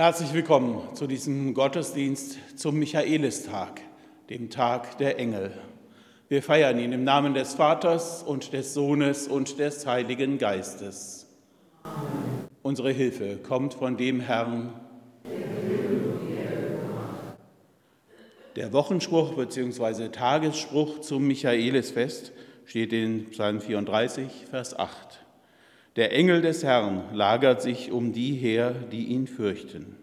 [0.00, 3.82] Herzlich willkommen zu diesem Gottesdienst zum Michaelistag,
[4.30, 5.52] dem Tag der Engel.
[6.30, 11.26] Wir feiern ihn im Namen des Vaters und des Sohnes und des Heiligen Geistes.
[12.62, 14.72] Unsere Hilfe kommt von dem Herrn.
[18.56, 20.08] Der Wochenspruch bzw.
[20.08, 22.32] Tagesspruch zum Michaelisfest
[22.64, 25.26] steht in Psalm 34, Vers 8.
[26.00, 29.96] Der Engel des Herrn lagert sich um die her, die ihn fürchten.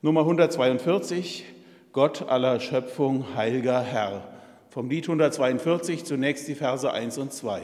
[0.00, 1.44] Nummer 142,
[1.92, 4.26] Gott aller Schöpfung, heiliger Herr.
[4.70, 7.60] Vom Lied 142 zunächst die Verse 1 und 2.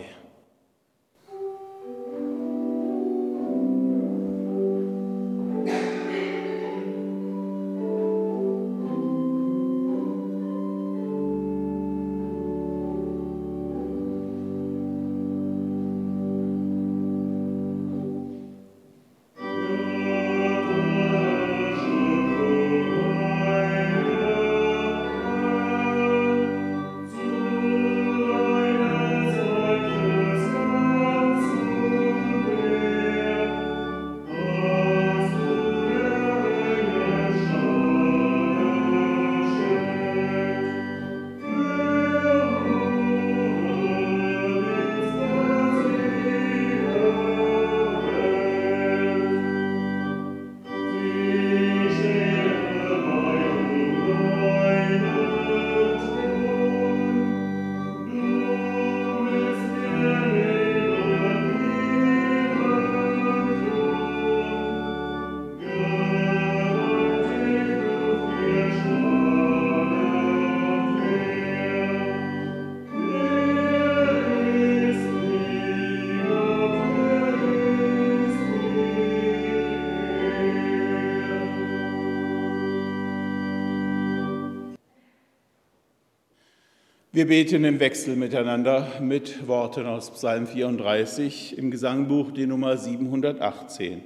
[87.14, 94.00] Wir beten im Wechsel miteinander mit Worten aus Psalm 34 im Gesangbuch die Nummer 718.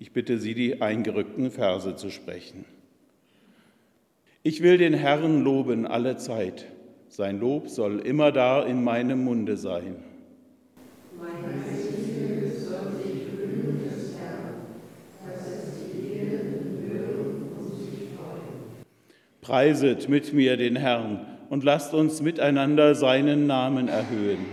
[0.00, 2.64] Ich bitte Sie, die eingerückten Verse zu sprechen.
[4.42, 6.64] Ich will den Herrn loben alle Zeit.
[7.10, 9.96] Sein Lob soll immer da in meinem Munde sein.
[11.20, 11.66] Mein
[19.42, 24.46] Preiset mit mir den Herrn und lasst uns miteinander seinen Namen erhöhen.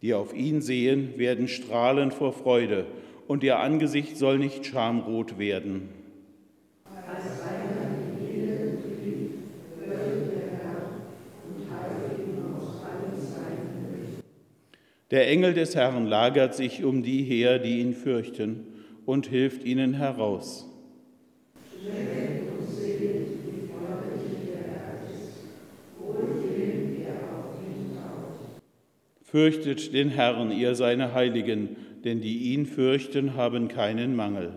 [0.00, 2.86] Die auf ihn sehen, werden strahlen vor Freude,
[3.26, 5.97] und ihr Angesicht soll nicht schamrot werden.
[15.10, 18.66] Der Engel des Herrn lagert sich um die her, die ihn fürchten,
[19.06, 20.66] und hilft ihnen heraus.
[29.22, 34.52] Fürchtet den Herrn, ihr seine Heiligen, denn die ihn fürchten, haben keinen Mangel.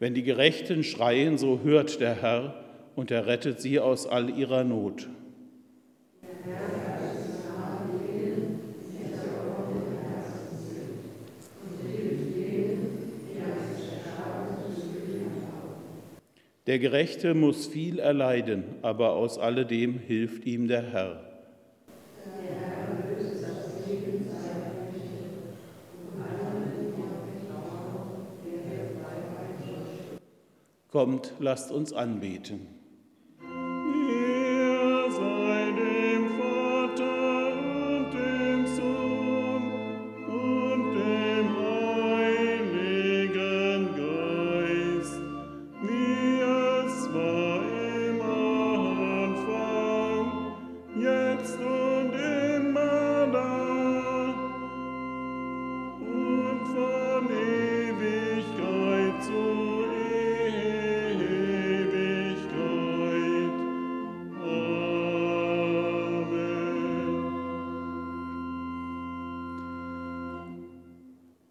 [0.00, 2.54] Wenn die Gerechten schreien, so hört der Herr
[2.96, 5.10] und er rettet sie aus all ihrer Not.
[16.66, 21.29] Der Gerechte muss viel erleiden, aber aus alledem hilft ihm der Herr.
[31.00, 32.79] Kommt, lasst uns anbeten.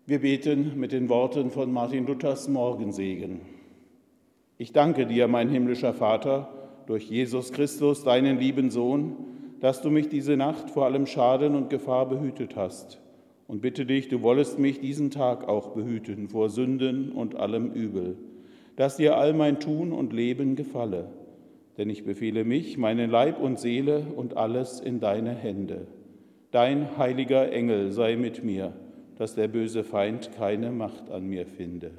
[0.10, 3.42] Wir beten mit den Worten von Martin Luthers Morgensegen.
[4.58, 6.50] Ich danke dir, mein himmlischer Vater,
[6.88, 9.18] durch Jesus Christus, deinen lieben Sohn,
[9.60, 13.00] dass du mich diese Nacht vor allem Schaden und Gefahr behütet hast
[13.46, 18.18] und bitte dich, du wollest mich diesen Tag auch behüten vor Sünden und allem Übel,
[18.78, 21.12] dass dir all mein Tun und Leben gefalle.
[21.78, 25.86] Denn ich befehle mich, meinen Leib und Seele und alles in deine Hände.
[26.50, 28.74] Dein heiliger Engel sei mit mir,
[29.20, 31.92] dass der böse Feind keine Macht an mir finde.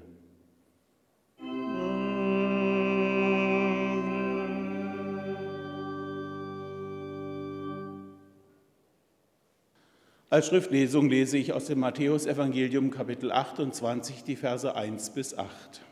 [10.31, 15.83] Als Schriftlesung lese ich aus dem Matthäusevangelium Kapitel 28 die Verse 1 bis 8.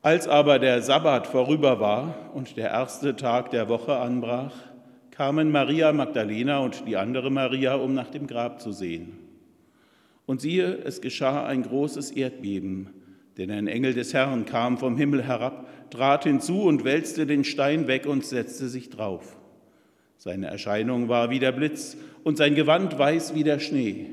[0.00, 4.54] Als aber der Sabbat vorüber war und der erste Tag der Woche anbrach,
[5.10, 9.23] kamen Maria Magdalena und die andere Maria, um nach dem Grab zu sehen.
[10.26, 12.90] Und siehe, es geschah ein großes Erdbeben,
[13.36, 17.86] denn ein Engel des Herrn kam vom Himmel herab, trat hinzu und wälzte den Stein
[17.88, 19.36] weg und setzte sich drauf.
[20.16, 24.06] Seine Erscheinung war wie der Blitz und sein Gewand weiß wie der Schnee.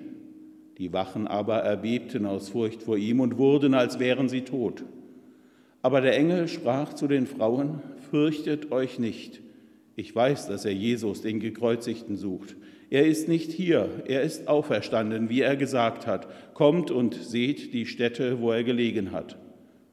[0.78, 4.84] Die Wachen aber erbebten aus Furcht vor ihm und wurden, als wären sie tot.
[5.82, 9.42] Aber der Engel sprach zu den Frauen, fürchtet euch nicht.
[9.96, 12.56] Ich weiß, dass er Jesus, den Gekreuzigten, sucht.
[12.92, 16.28] Er ist nicht hier, er ist auferstanden, wie er gesagt hat.
[16.54, 19.38] Kommt und seht die Stätte, wo er gelegen hat.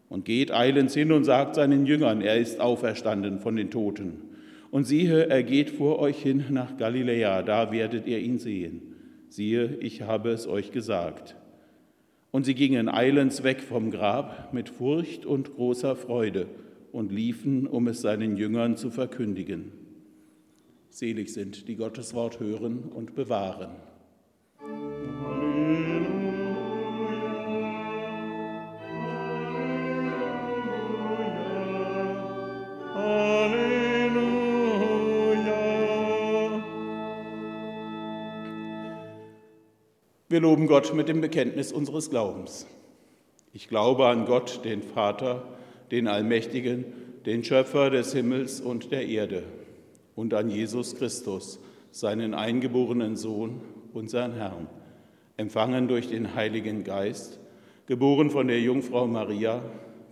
[0.08, 4.22] Und geht eilends hin und sagt seinen Jüngern, er ist auferstanden von den Toten.
[4.72, 8.82] Und siehe, er geht vor euch hin nach Galiläa, da werdet ihr ihn sehen.
[9.28, 11.36] Siehe, ich habe es euch gesagt.
[12.32, 16.48] Und sie gingen eilends weg vom Grab mit Furcht und großer Freude
[16.90, 19.77] und liefen, um es seinen Jüngern zu verkündigen.
[20.98, 23.70] Selig sind, die Gottes Wort hören und bewahren.
[40.28, 42.66] Wir loben Gott mit dem Bekenntnis unseres Glaubens.
[43.52, 45.46] Ich glaube an Gott, den Vater,
[45.92, 46.86] den Allmächtigen,
[47.24, 49.44] den Schöpfer des Himmels und der Erde
[50.18, 51.60] und an Jesus Christus,
[51.92, 53.60] seinen eingeborenen Sohn,
[53.92, 54.66] unseren Herrn,
[55.36, 57.38] empfangen durch den Heiligen Geist,
[57.86, 59.62] geboren von der Jungfrau Maria,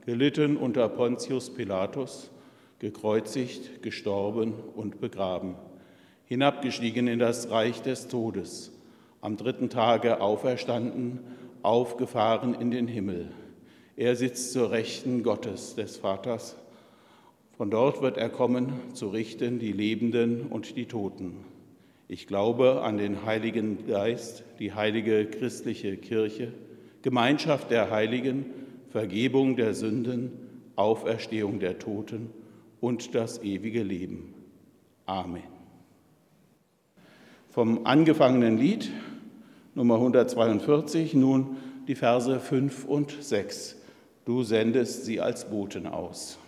[0.05, 2.31] gelitten unter Pontius Pilatus,
[2.79, 5.57] gekreuzigt, gestorben und begraben,
[6.27, 8.71] hinabgestiegen in das Reich des Todes
[9.21, 11.19] am dritten Tage auferstanden,
[11.63, 13.33] aufgefahren in den Himmel.
[13.97, 16.55] Er sitzt zur Rechten Gottes des Vaters.
[17.57, 21.39] Von dort wird er kommen, zu richten die Lebenden und die Toten.
[22.07, 26.53] Ich glaube an den Heiligen Geist, die heilige christliche Kirche,
[27.03, 28.47] Gemeinschaft der Heiligen,
[28.91, 30.33] Vergebung der Sünden,
[30.77, 32.31] Auferstehung der Toten
[32.81, 34.35] und das ewige Leben.
[35.07, 35.43] Amen.
[37.51, 38.91] Vom angefangenen Lied
[39.75, 43.77] Nummer 142, nun die Verse 5 und 6.
[44.25, 46.39] Du sendest sie als Boten aus.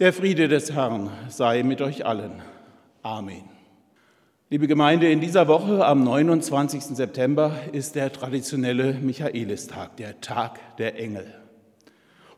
[0.00, 2.40] Der Friede des Herrn sei mit euch allen.
[3.02, 3.42] Amen.
[4.48, 6.84] Liebe Gemeinde, in dieser Woche am 29.
[6.84, 11.26] September ist der traditionelle Michaelistag, der Tag der Engel.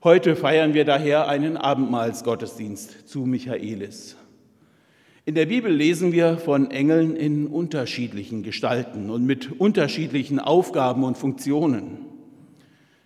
[0.03, 4.17] Heute feiern wir daher einen Abendmahlsgottesdienst zu Michaelis.
[5.27, 11.19] In der Bibel lesen wir von Engeln in unterschiedlichen Gestalten und mit unterschiedlichen Aufgaben und
[11.19, 12.07] Funktionen.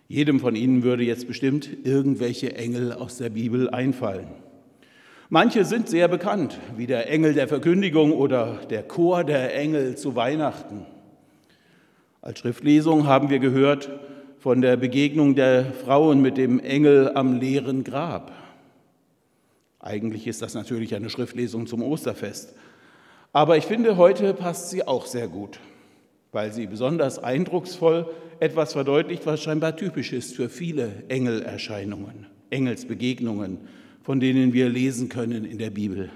[0.07, 4.44] Jedem von Ihnen würde jetzt bestimmt irgendwelche Engel aus der Bibel einfallen.
[5.29, 10.15] Manche sind sehr bekannt, wie der Engel der Verkündigung oder der Chor der Engel zu
[10.15, 10.85] Weihnachten.
[12.21, 13.89] Als Schriftlesung haben wir gehört
[14.37, 18.33] von der Begegnung der Frauen mit dem Engel am leeren Grab.
[19.79, 22.53] Eigentlich ist das natürlich eine Schriftlesung zum Osterfest.
[23.33, 25.59] Aber ich finde, heute passt sie auch sehr gut,
[26.33, 28.07] weil sie besonders eindrucksvoll
[28.39, 33.57] etwas verdeutlicht, was scheinbar typisch ist für viele Engelerscheinungen, Engelsbegegnungen,
[34.05, 36.11] von denen wir lesen können in der Bibel.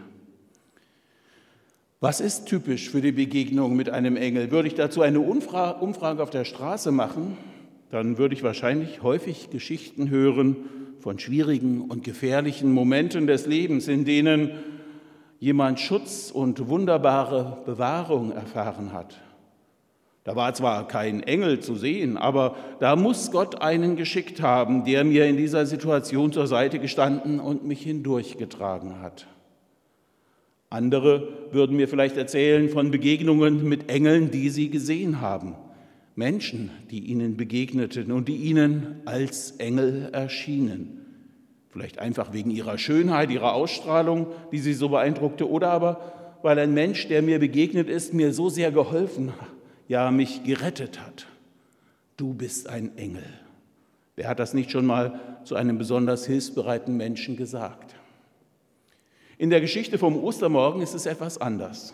[1.99, 4.51] Was ist typisch für die Begegnung mit einem Engel?
[4.51, 7.35] Würde ich dazu eine Umfrage auf der Straße machen,
[7.89, 10.55] dann würde ich wahrscheinlich häufig Geschichten hören
[10.99, 14.51] von schwierigen und gefährlichen Momenten des Lebens, in denen
[15.39, 19.19] jemand Schutz und wunderbare Bewahrung erfahren hat.
[20.29, 25.03] Da war zwar kein Engel zu sehen, aber da muss Gott einen geschickt haben, der
[25.03, 29.25] mir in dieser Situation zur Seite gestanden und mich hindurchgetragen hat.
[30.69, 35.55] Andere würden mir vielleicht erzählen von Begegnungen mit Engeln, die sie gesehen haben.
[36.13, 41.07] Menschen, die ihnen begegneten und die ihnen als Engel erschienen.
[41.69, 46.75] Vielleicht einfach wegen ihrer Schönheit, ihrer Ausstrahlung, die sie so beeindruckte, oder aber weil ein
[46.75, 49.58] Mensch, der mir begegnet ist, mir so sehr geholfen hat
[49.89, 51.27] ja mich gerettet hat.
[52.15, 53.25] Du bist ein Engel.
[54.15, 57.95] Wer hat das nicht schon mal zu einem besonders hilfsbereiten Menschen gesagt?
[59.37, 61.93] In der Geschichte vom Ostermorgen ist es etwas anders.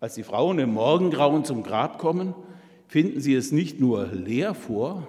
[0.00, 2.34] Als die Frauen im Morgengrauen zum Grab kommen,
[2.88, 5.06] finden sie es nicht nur leer vor,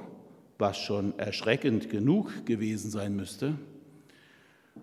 [0.59, 3.55] was schon erschreckend genug gewesen sein müsste.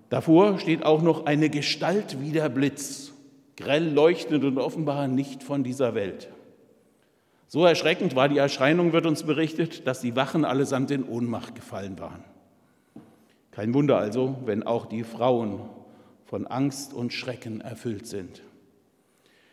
[0.08, 3.12] Davor steht auch noch eine Gestalt wie der Blitz,
[3.56, 6.30] grell leuchtend und offenbar nicht von dieser Welt.
[7.50, 11.98] So erschreckend war die Erscheinung, wird uns berichtet, dass die Wachen allesamt in Ohnmacht gefallen
[11.98, 12.22] waren.
[13.50, 15.60] Kein Wunder also, wenn auch die Frauen
[16.26, 18.42] von Angst und Schrecken erfüllt sind.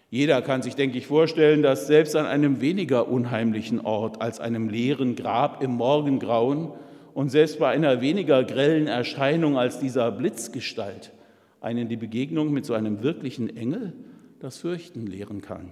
[0.10, 4.68] Jeder kann sich, denke ich, vorstellen, dass selbst an einem weniger unheimlichen Ort als einem
[4.68, 6.74] leeren Grab im Morgengrauen
[7.14, 11.14] und selbst bei einer weniger grellen Erscheinung als dieser Blitzgestalt
[11.62, 13.94] einen die Begegnung mit so einem wirklichen Engel
[14.40, 15.70] das Fürchten lehren kann.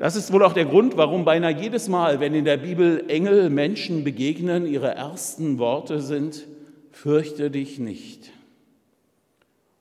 [0.00, 3.50] Das ist wohl auch der Grund, warum beinahe jedes Mal, wenn in der Bibel Engel
[3.50, 6.46] Menschen begegnen, ihre ersten Worte sind,
[6.90, 8.32] fürchte dich nicht.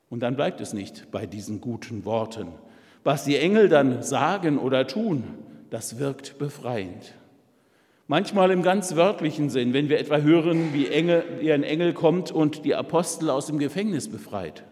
[0.09, 2.49] Und dann bleibt es nicht bei diesen guten Worten.
[3.05, 5.23] Was die Engel dann sagen oder tun,
[5.69, 7.13] das wirkt befreiend.
[8.07, 12.29] Manchmal im ganz wörtlichen Sinn, wenn wir etwa hören, wie, Engel, wie ein Engel kommt
[12.29, 14.65] und die Apostel aus dem Gefängnis befreit.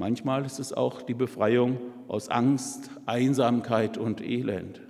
[0.00, 1.76] Manchmal ist es auch die Befreiung
[2.08, 4.80] aus Angst, Einsamkeit und Elend.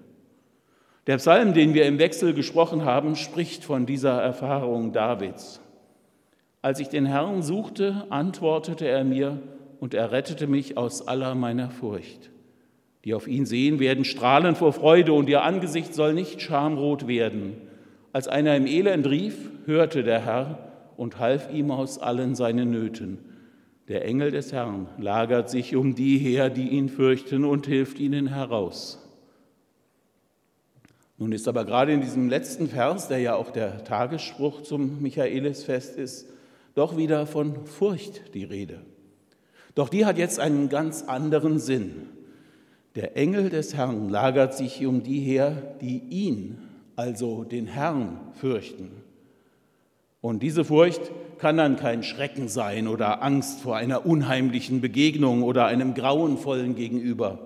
[1.09, 5.61] Der Psalm, den wir im Wechsel gesprochen haben, spricht von dieser Erfahrung Davids.
[6.63, 9.43] Als ich den Herrn suchte, antwortete er mir
[9.81, 12.31] und er rettete mich aus aller meiner Furcht.
[13.05, 17.55] Die auf ihn sehen, werden strahlen vor Freude und ihr Angesicht soll nicht schamrot werden.
[18.13, 23.19] Als einer im Elend rief, hörte der Herr und half ihm aus allen seinen Nöten.
[23.91, 28.29] Der Engel des Herrn lagert sich um die her, die ihn fürchten, und hilft ihnen
[28.29, 29.01] heraus.
[31.19, 35.99] Nun ist aber gerade in diesem letzten Vers, der ja auch der Tagesspruch zum Michaelisfest
[35.99, 36.29] ist,
[36.77, 38.81] doch wieder von Furcht die Rede.
[39.75, 42.11] Doch die hat jetzt einen ganz anderen Sinn.
[42.95, 46.59] Der Engel des Herrn lagert sich um die her, die ihn,
[46.95, 49.10] also den Herrn, fürchten.
[50.21, 51.01] Und diese Furcht
[51.39, 57.39] kann dann kein Schrecken sein oder Angst vor einer unheimlichen Begegnung oder einem grauenvollen Gegenüber.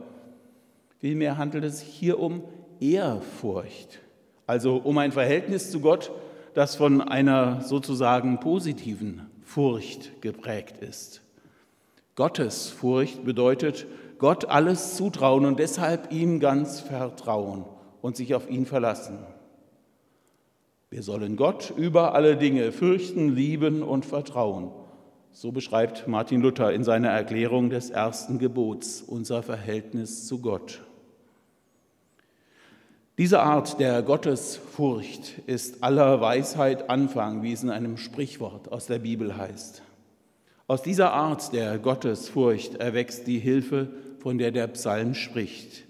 [0.98, 2.42] Vielmehr handelt es hier um
[2.80, 4.00] Ehrfurcht,
[4.46, 6.10] also um ein Verhältnis zu Gott,
[6.54, 11.22] das von einer sozusagen positiven Furcht geprägt ist.
[12.16, 13.86] Gottes Furcht bedeutet
[14.18, 17.64] Gott alles zutrauen und deshalb ihm ganz vertrauen
[18.02, 19.18] und sich auf ihn verlassen.
[20.94, 24.70] Wir sollen Gott über alle Dinge fürchten, lieben und vertrauen.
[25.32, 30.82] So beschreibt Martin Luther in seiner Erklärung des ersten Gebots unser Verhältnis zu Gott.
[33.18, 39.00] Diese Art der Gottesfurcht ist aller Weisheit Anfang, wie es in einem Sprichwort aus der
[39.00, 39.82] Bibel heißt.
[40.68, 43.88] Aus dieser Art der Gottesfurcht erwächst die Hilfe,
[44.20, 45.83] von der der Psalm spricht.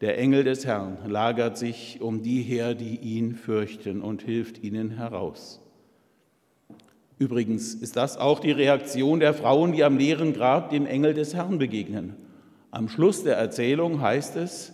[0.00, 4.90] Der Engel des Herrn lagert sich um die her, die ihn fürchten und hilft ihnen
[4.90, 5.60] heraus.
[7.18, 11.34] Übrigens ist das auch die Reaktion der Frauen, die am leeren Grab dem Engel des
[11.34, 12.16] Herrn begegnen.
[12.70, 14.72] Am Schluss der Erzählung heißt es,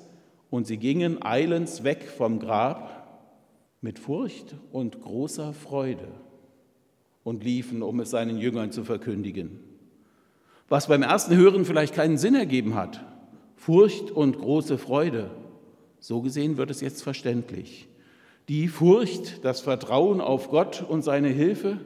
[0.49, 2.97] und sie gingen eilends weg vom Grab
[3.81, 6.07] mit Furcht und großer Freude
[7.25, 9.59] und liefen, um es seinen Jüngern zu verkündigen.
[10.69, 13.05] Was beim ersten Hören vielleicht keinen Sinn ergeben hat,
[13.67, 15.29] Furcht und große Freude,
[15.99, 17.89] so gesehen wird es jetzt verständlich.
[18.49, 21.81] Die Furcht, das Vertrauen auf Gott und seine Hilfe,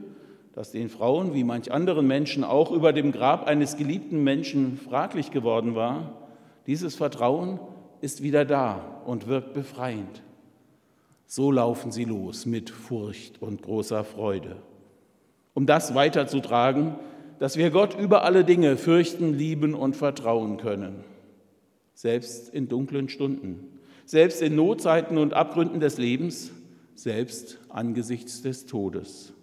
[0.53, 5.31] das den Frauen wie manch anderen Menschen auch über dem Grab eines geliebten Menschen fraglich
[5.31, 6.29] geworden war,
[6.67, 7.59] dieses Vertrauen
[8.03, 10.23] ist wieder da und wirkt befreiend.
[11.25, 14.57] So laufen sie los mit Furcht und großer Freude.
[15.55, 16.97] Um das weiterzutragen,
[17.39, 21.05] dass wir Gott über alle Dinge fürchten, lieben und vertrauen können.
[22.01, 26.51] Selbst in dunklen Stunden, selbst in Notzeiten und Abgründen des Lebens,
[26.95, 29.35] selbst angesichts des Todes.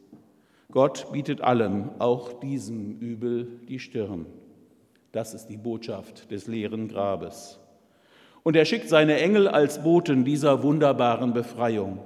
[0.71, 4.25] Gott bietet allem, auch diesem Übel, die Stirn.
[5.11, 7.59] Das ist die Botschaft des leeren Grabes.
[8.41, 11.99] Und er schickt seine Engel als Boten dieser wunderbaren Befreiung.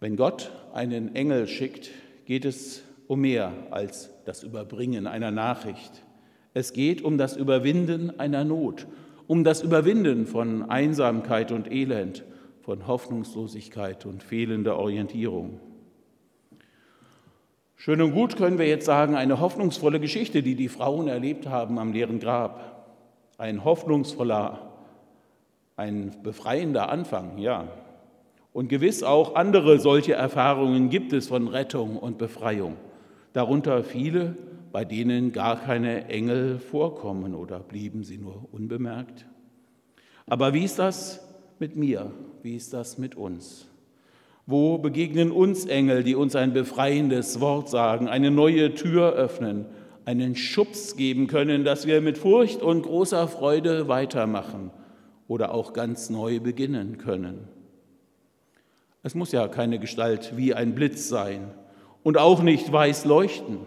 [0.00, 1.90] Wenn Gott einen Engel schickt,
[2.24, 6.05] geht es um mehr als das Überbringen einer Nachricht.
[6.56, 8.86] Es geht um das Überwinden einer Not,
[9.26, 12.24] um das Überwinden von Einsamkeit und Elend,
[12.62, 15.60] von Hoffnungslosigkeit und fehlender Orientierung.
[17.74, 21.78] Schön und gut können wir jetzt sagen, eine hoffnungsvolle Geschichte, die die Frauen erlebt haben
[21.78, 22.86] am leeren Grab.
[23.36, 24.72] Ein hoffnungsvoller
[25.76, 27.68] ein befreiender Anfang, ja.
[28.54, 32.76] Und gewiss auch andere solche Erfahrungen gibt es von Rettung und Befreiung.
[33.34, 34.38] Darunter viele,
[34.72, 39.26] bei denen gar keine Engel vorkommen oder blieben sie nur unbemerkt.
[40.26, 41.26] Aber wie ist das
[41.58, 42.12] mit mir?
[42.42, 43.66] Wie ist das mit uns?
[44.46, 49.66] Wo begegnen uns Engel, die uns ein befreiendes Wort sagen, eine neue Tür öffnen,
[50.04, 54.70] einen Schubs geben können, dass wir mit Furcht und großer Freude weitermachen
[55.26, 57.48] oder auch ganz neu beginnen können.
[59.02, 61.50] Es muss ja keine Gestalt wie ein Blitz sein
[62.04, 63.58] und auch nicht weiß leuchten.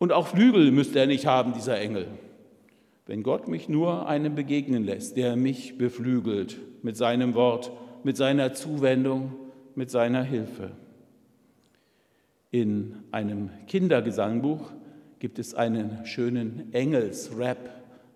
[0.00, 2.06] Und auch Flügel müsste er nicht haben, dieser Engel.
[3.04, 7.70] Wenn Gott mich nur einem begegnen lässt, der mich beflügelt mit seinem Wort,
[8.02, 9.34] mit seiner Zuwendung,
[9.74, 10.70] mit seiner Hilfe.
[12.50, 14.72] In einem Kindergesangbuch
[15.18, 17.58] gibt es einen schönen Engelsrap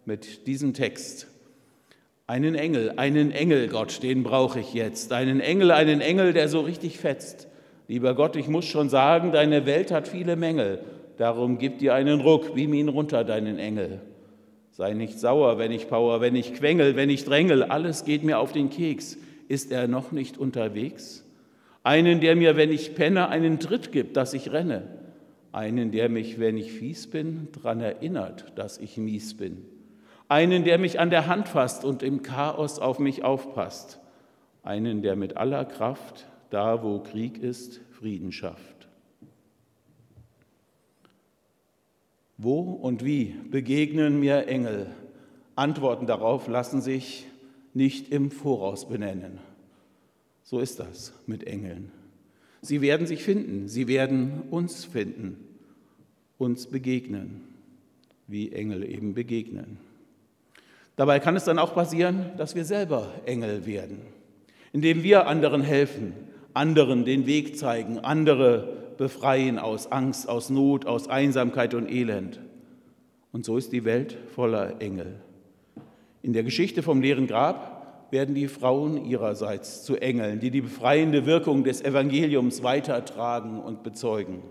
[0.06, 1.26] mit diesem Text.
[2.26, 5.12] Einen Engel, einen Engel, Gott, den brauche ich jetzt.
[5.12, 7.46] Einen Engel, einen Engel, der so richtig fetzt.
[7.88, 10.80] Lieber Gott, ich muss schon sagen, deine Welt hat viele Mängel.
[11.16, 14.00] Darum gib dir einen Ruck, beam ihn runter, deinen Engel.
[14.70, 18.40] Sei nicht sauer, wenn ich power, wenn ich quengel, wenn ich drängel, alles geht mir
[18.40, 19.16] auf den Keks.
[19.46, 21.24] Ist er noch nicht unterwegs?
[21.84, 24.88] Einen, der mir, wenn ich penne, einen Tritt gibt, dass ich renne.
[25.52, 29.64] Einen, der mich, wenn ich fies bin, daran erinnert, dass ich mies bin.
[30.28, 34.00] Einen, der mich an der Hand fasst und im Chaos auf mich aufpasst.
[34.64, 38.73] Einen, der mit aller Kraft, da wo Krieg ist, Frieden schafft.
[42.36, 44.88] Wo und wie begegnen mir Engel?
[45.56, 47.26] Antworten darauf lassen sich
[47.74, 49.38] nicht im Voraus benennen.
[50.42, 51.90] So ist das mit Engeln.
[52.60, 55.36] Sie werden sich finden, sie werden uns finden,
[56.38, 57.42] uns begegnen,
[58.26, 59.78] wie Engel eben begegnen.
[60.96, 63.98] Dabei kann es dann auch passieren, dass wir selber Engel werden,
[64.72, 66.14] indem wir anderen helfen,
[66.52, 72.40] anderen den Weg zeigen, andere befreien aus Angst, aus Not, aus Einsamkeit und Elend.
[73.32, 75.20] Und so ist die Welt voller Engel.
[76.22, 81.26] In der Geschichte vom leeren Grab werden die Frauen ihrerseits zu Engeln, die die befreiende
[81.26, 84.42] Wirkung des Evangeliums weitertragen und bezeugen.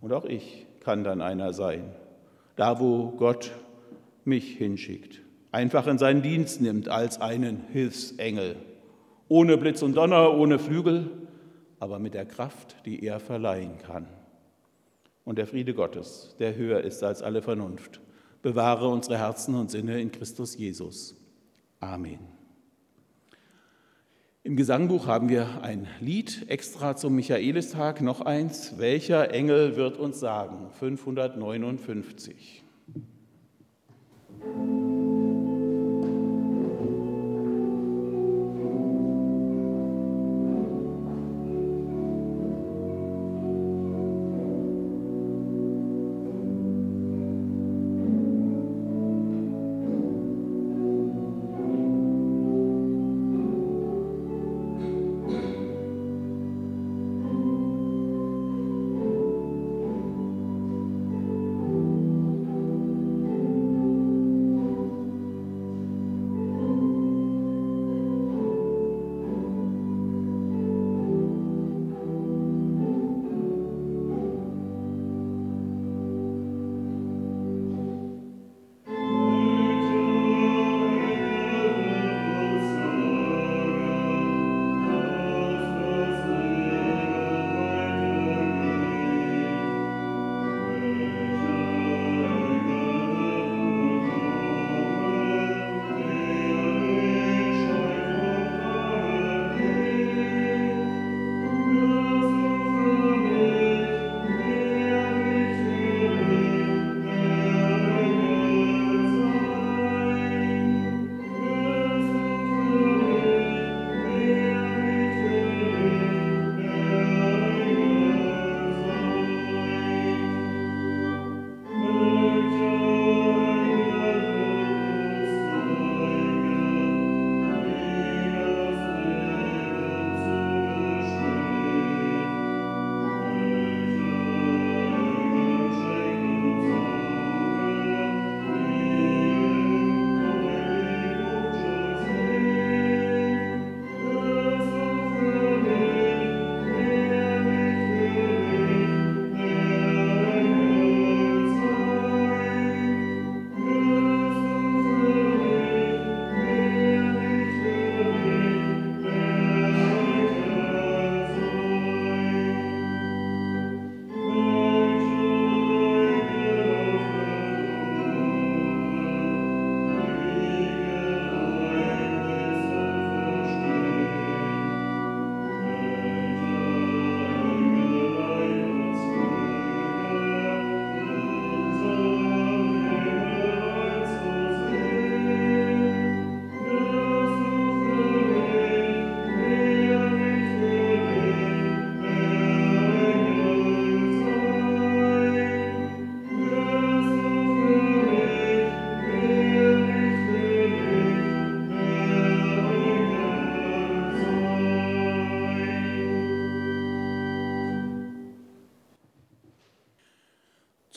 [0.00, 1.90] Und auch ich kann dann einer sein,
[2.56, 3.52] da wo Gott
[4.24, 8.56] mich hinschickt, einfach in seinen Dienst nimmt als einen Hilfsengel,
[9.28, 11.10] ohne Blitz und Donner, ohne Flügel,
[11.82, 14.06] aber mit der Kraft, die er verleihen kann.
[15.24, 18.00] Und der Friede Gottes, der höher ist als alle Vernunft,
[18.40, 21.16] bewahre unsere Herzen und Sinne in Christus Jesus.
[21.80, 22.20] Amen.
[24.44, 28.78] Im Gesangbuch haben wir ein Lied extra zum Michaelistag, noch eins.
[28.78, 30.70] Welcher Engel wird uns sagen?
[30.78, 32.62] 559.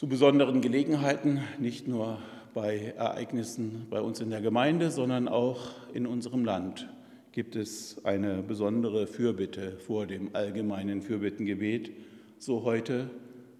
[0.05, 2.19] Zu besonderen Gelegenheiten, nicht nur
[2.53, 6.87] bei Ereignissen bei uns in der Gemeinde, sondern auch in unserem Land
[7.31, 11.89] gibt es eine besondere Fürbitte vor dem allgemeinen Fürbittengebet,
[12.37, 13.09] so heute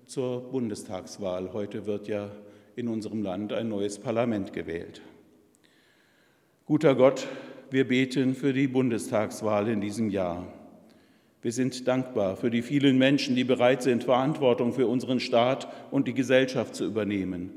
[0.06, 1.52] zur Bundestagswahl.
[1.52, 2.30] Heute wird ja
[2.76, 5.02] in unserem Land ein neues Parlament gewählt.
[6.66, 7.28] Guter Gott,
[7.72, 10.46] wir beten für die Bundestagswahl in diesem Jahr.
[11.46, 16.08] Wir sind dankbar für die vielen Menschen, die bereit sind, Verantwortung für unseren Staat und
[16.08, 17.52] die Gesellschaft zu übernehmen.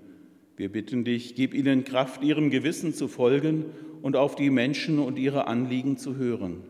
[0.59, 3.64] Wir bitten dich, gib ihnen Kraft, ihrem Gewissen zu folgen
[4.03, 6.64] und auf die Menschen und ihre Anliegen zu hören.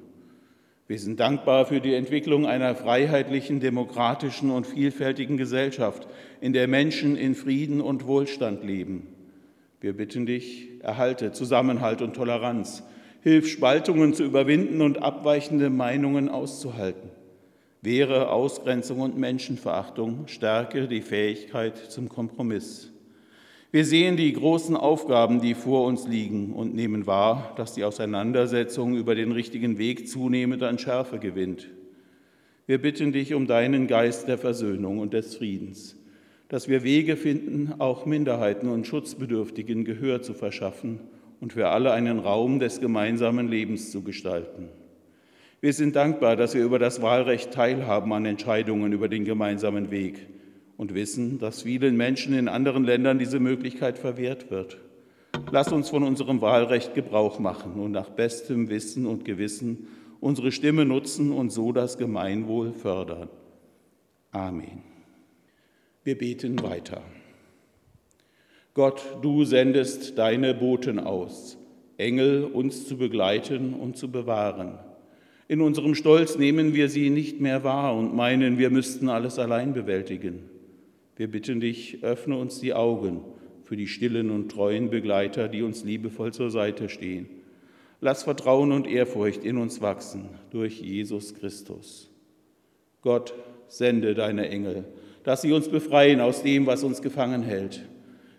[0.86, 6.06] Wir sind dankbar für die Entwicklung einer freiheitlichen, demokratischen und vielfältigen Gesellschaft,
[6.40, 9.08] in der Menschen in Frieden und Wohlstand leben.
[9.80, 12.84] Wir bitten dich, erhalte Zusammenhalt und Toleranz,
[13.20, 17.10] Hilf, Spaltungen zu überwinden und abweichende Meinungen auszuhalten.
[17.82, 22.92] Wehre Ausgrenzung und Menschenverachtung, stärke die Fähigkeit zum Kompromiss.
[23.72, 28.96] Wir sehen die großen Aufgaben, die vor uns liegen und nehmen wahr, dass die Auseinandersetzung
[28.96, 31.68] über den richtigen Weg zunehmend an Schärfe gewinnt.
[32.66, 35.96] Wir bitten dich um deinen Geist der Versöhnung und des Friedens,
[36.48, 41.00] dass wir Wege finden, auch Minderheiten und Schutzbedürftigen Gehör zu verschaffen
[41.40, 44.68] und für alle einen Raum des gemeinsamen Lebens zu gestalten.
[45.60, 50.26] Wir sind dankbar, dass wir über das Wahlrecht teilhaben an Entscheidungen über den gemeinsamen Weg
[50.76, 54.78] und wissen, dass vielen Menschen in anderen Ländern diese Möglichkeit verwehrt wird.
[55.50, 59.88] Lass uns von unserem Wahlrecht Gebrauch machen und nach bestem Wissen und Gewissen
[60.20, 63.28] unsere Stimme nutzen und so das Gemeinwohl fördern.
[64.30, 64.82] Amen.
[66.04, 67.02] Wir beten weiter.
[68.78, 71.58] Gott, du sendest deine Boten aus,
[71.96, 74.78] Engel uns zu begleiten und zu bewahren.
[75.48, 79.72] In unserem Stolz nehmen wir sie nicht mehr wahr und meinen, wir müssten alles allein
[79.72, 80.44] bewältigen.
[81.16, 83.22] Wir bitten dich, öffne uns die Augen
[83.64, 87.26] für die stillen und treuen Begleiter, die uns liebevoll zur Seite stehen.
[88.00, 92.12] Lass Vertrauen und Ehrfurcht in uns wachsen durch Jesus Christus.
[93.02, 93.34] Gott,
[93.66, 94.84] sende deine Engel,
[95.24, 97.82] dass sie uns befreien aus dem, was uns gefangen hält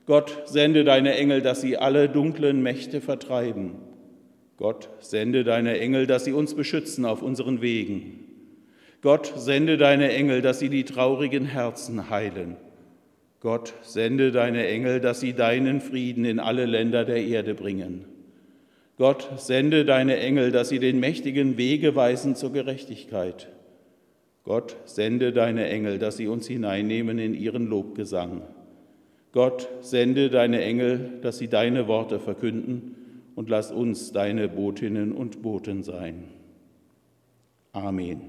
[0.10, 3.76] Gott, sende deine Engel, dass sie alle dunklen Mächte vertreiben.
[4.58, 8.26] Gott, sende deine Engel, dass sie uns beschützen auf unseren Wegen.
[9.04, 12.56] Gott, sende deine Engel, dass sie die traurigen Herzen heilen.
[13.40, 18.06] Gott, sende deine Engel, dass sie deinen Frieden in alle Länder der Erde bringen.
[18.98, 23.48] Gott, sende deine Engel, dass sie den Mächtigen Wege weisen zur Gerechtigkeit.
[24.44, 28.42] Gott, sende deine Engel, dass sie uns hineinnehmen in ihren Lobgesang.
[29.32, 32.96] Gott, sende deine Engel, dass sie deine Worte verkünden
[33.36, 36.26] und lass uns deine Botinnen und Boten sein.
[37.72, 38.22] Amen.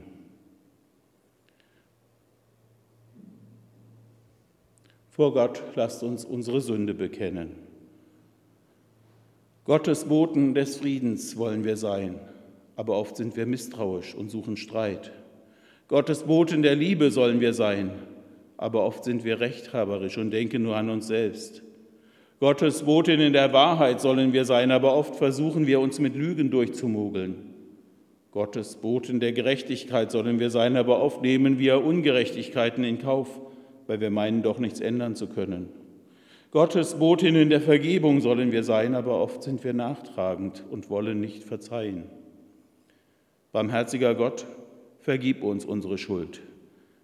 [5.08, 7.50] Vor Gott lasst uns unsere Sünde bekennen.
[9.64, 12.18] Gottes Boten des Friedens wollen wir sein,
[12.76, 15.12] aber oft sind wir misstrauisch und suchen Streit.
[15.88, 17.90] Gottes Boten der Liebe sollen wir sein,
[18.60, 21.62] aber oft sind wir rechthaberisch und denken nur an uns selbst.
[22.40, 27.36] Gottes Botin der Wahrheit sollen wir sein, aber oft versuchen wir uns mit Lügen durchzumogeln.
[28.32, 33.40] Gottes Boten der Gerechtigkeit sollen wir sein, aber oft nehmen wir Ungerechtigkeiten in Kauf,
[33.86, 35.70] weil wir meinen, doch nichts ändern zu können.
[36.50, 41.44] Gottes Botinnen der Vergebung sollen wir sein, aber oft sind wir nachtragend und wollen nicht
[41.44, 42.04] verzeihen.
[43.52, 44.44] Barmherziger Gott,
[45.00, 46.42] vergib uns unsere Schuld.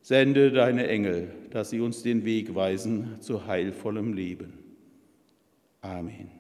[0.07, 4.59] Sende deine Engel, dass sie uns den Weg weisen zu heilvollem Leben.
[5.81, 6.31] Amen.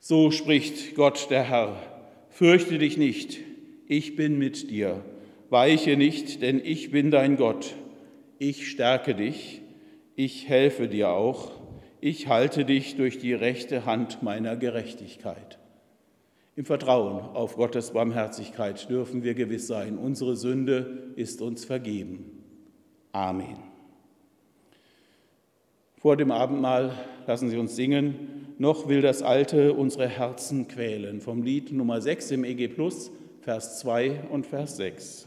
[0.00, 1.80] So spricht Gott der Herr,
[2.28, 3.38] fürchte dich nicht,
[3.88, 5.02] ich bin mit dir,
[5.48, 7.74] weiche nicht, denn ich bin dein Gott,
[8.38, 9.62] ich stärke dich,
[10.14, 11.52] ich helfe dir auch,
[12.02, 15.58] ich halte dich durch die rechte Hand meiner Gerechtigkeit.
[16.54, 22.39] Im Vertrauen auf Gottes Barmherzigkeit dürfen wir gewiss sein, unsere Sünde ist uns vergeben.
[23.12, 23.58] Amen.
[25.96, 26.92] Vor dem Abendmahl
[27.26, 32.30] lassen Sie uns singen, noch will das Alte unsere Herzen quälen, vom Lied Nummer 6
[32.30, 33.10] im EG Plus,
[33.42, 35.26] Vers 2 und Vers 6.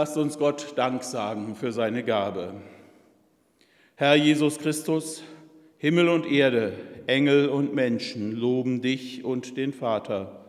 [0.00, 2.52] Lasst uns Gott Dank sagen für seine Gabe.
[3.96, 5.24] Herr Jesus Christus,
[5.76, 6.72] Himmel und Erde,
[7.08, 10.46] Engel und Menschen loben dich und den Vater.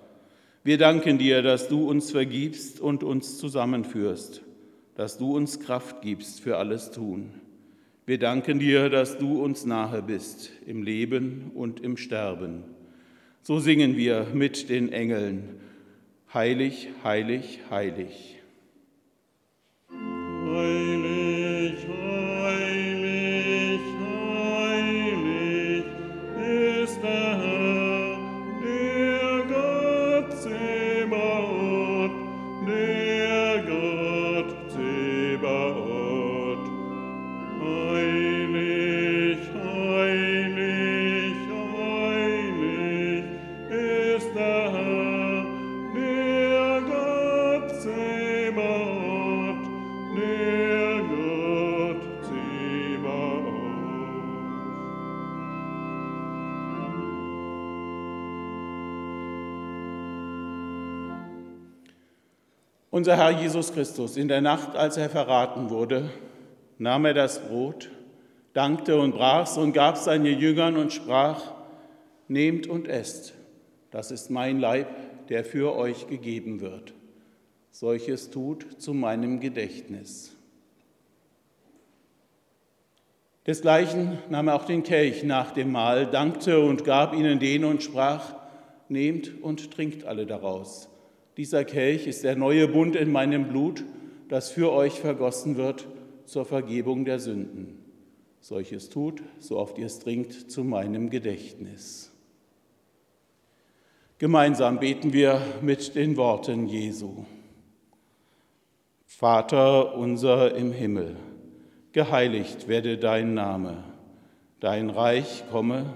[0.63, 4.43] Wir danken dir, dass du uns vergibst und uns zusammenführst,
[4.93, 7.31] dass du uns Kraft gibst für alles Tun.
[8.05, 12.65] Wir danken dir, dass du uns nahe bist im Leben und im Sterben.
[13.41, 15.59] So singen wir mit den Engeln.
[16.31, 18.38] Heilig, heilig, heilig.
[20.59, 20.88] joy.
[62.99, 66.09] Unser Herr Jesus Christus, in der Nacht, als er verraten wurde,
[66.79, 67.89] nahm er das Brot,
[68.51, 71.53] dankte und brach's und gab seinen Jüngern und sprach,
[72.27, 73.35] Nehmt und esst,
[73.89, 74.89] das ist mein Leib,
[75.29, 76.93] der für euch gegeben wird.
[77.71, 80.35] Solches tut zu meinem Gedächtnis.
[83.47, 87.81] Desgleichen nahm er auch den Kelch nach dem Mahl, dankte und gab ihnen den und
[87.81, 88.35] sprach,
[88.89, 90.88] Nehmt und trinkt alle daraus.
[91.39, 93.85] Dieser Kelch ist der neue Bund in meinem Blut,
[94.27, 95.87] das für euch vergossen wird
[96.25, 97.79] zur Vergebung der Sünden.
[98.41, 102.11] Solches tut, so oft ihr es trinkt, zu meinem Gedächtnis.
[104.17, 107.23] Gemeinsam beten wir mit den Worten Jesu.
[109.05, 111.15] Vater unser im Himmel,
[111.93, 113.85] geheiligt werde dein Name,
[114.59, 115.93] dein Reich komme,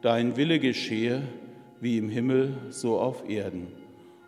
[0.00, 1.22] dein Wille geschehe,
[1.80, 3.75] wie im Himmel so auf Erden.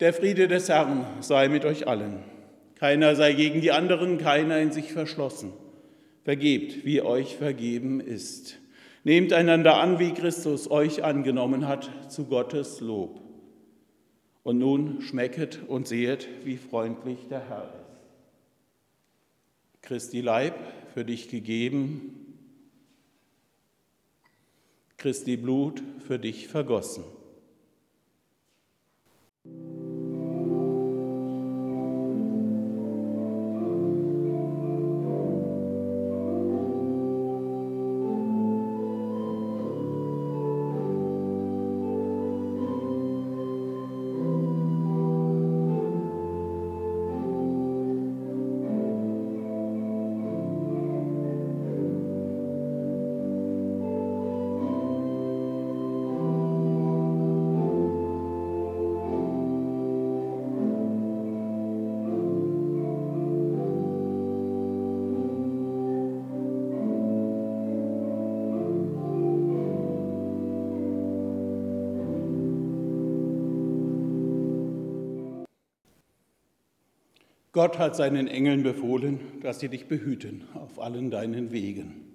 [0.00, 2.24] Der Friede des Herrn sei mit euch allen.
[2.76, 5.52] Keiner sei gegen die anderen, keiner in sich verschlossen.
[6.24, 8.58] Vergebt, wie euch vergeben ist.
[9.04, 13.20] Nehmt einander an, wie Christus euch angenommen hat, zu Gottes Lob.
[14.42, 17.80] Und nun schmecket und sehet, wie freundlich der Herr ist.
[19.82, 20.54] Christi Leib
[20.94, 22.36] für dich gegeben,
[24.96, 27.04] Christi Blut für dich vergossen.
[77.60, 82.06] Gott hat seinen Engeln befohlen, dass sie dich behüten auf allen deinen Wegen.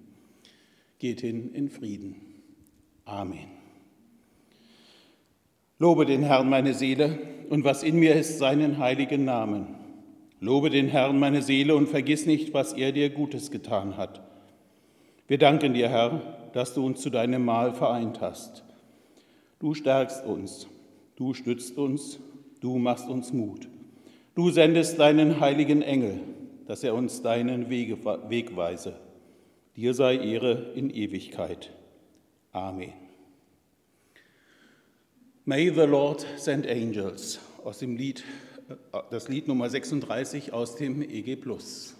[0.98, 2.16] Geht hin in Frieden.
[3.04, 3.46] Amen.
[5.78, 9.68] Lobe den Herrn meine Seele und was in mir ist, seinen heiligen Namen.
[10.40, 14.22] Lobe den Herrn meine Seele und vergiss nicht, was er dir Gutes getan hat.
[15.28, 18.64] Wir danken dir, Herr, dass du uns zu deinem Mahl vereint hast.
[19.60, 20.66] Du stärkst uns,
[21.14, 22.18] du stützt uns,
[22.58, 23.68] du machst uns Mut.
[24.36, 26.20] Du sendest deinen heiligen Engel,
[26.66, 29.00] dass er uns deinen Weg weise.
[29.76, 31.72] Dir sei Ehre in Ewigkeit.
[32.52, 32.92] Amen.
[35.46, 38.24] May the Lord send angels aus dem Lied,
[38.68, 41.95] äh, das Lied Nummer 36 aus dem EG Plus.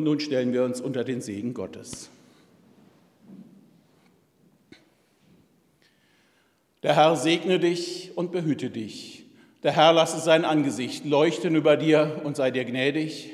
[0.00, 2.08] Und nun stellen wir uns unter den Segen Gottes.
[6.82, 9.26] Der Herr segne dich und behüte dich.
[9.62, 13.28] Der Herr lasse sein Angesicht leuchten über dir und sei dir gnädig.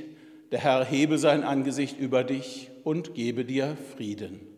[0.50, 4.55] Der Herr hebe sein Angesicht über dich und gebe dir Frieden.